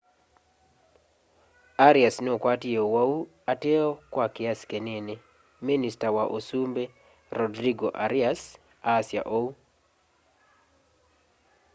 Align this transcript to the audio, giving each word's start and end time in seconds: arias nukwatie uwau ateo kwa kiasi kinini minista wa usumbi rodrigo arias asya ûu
arias 1.87 2.15
nukwatie 2.23 2.79
uwau 2.87 3.13
ateo 3.51 3.87
kwa 4.13 4.25
kiasi 4.35 4.65
kinini 4.71 5.15
minista 5.65 6.07
wa 6.17 6.25
usumbi 6.37 6.83
rodrigo 7.37 7.87
arias 8.05 8.41
asya 8.95 9.21
ûu 9.39 9.49